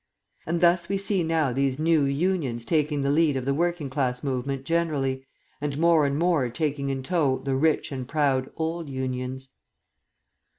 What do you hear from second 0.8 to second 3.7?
we see now these new Unions taking the lead of the